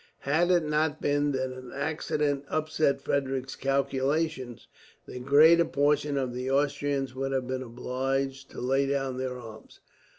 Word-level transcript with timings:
Had 0.21 0.49
it 0.49 0.63
not 0.63 0.99
been 0.99 1.31
that 1.33 1.51
an 1.51 1.71
accident 1.75 2.45
upset 2.47 3.03
Frederick's 3.03 3.55
calculations, 3.55 4.67
the 5.05 5.19
greater 5.19 5.63
portion 5.65 6.17
of 6.17 6.33
the 6.33 6.49
Austrians 6.49 7.13
would 7.13 7.31
have 7.31 7.45
been 7.45 7.61
obliged 7.61 8.49
to 8.49 8.61
lay 8.61 8.87
down 8.87 9.17
their 9.19 9.37
arms. 9.37 9.79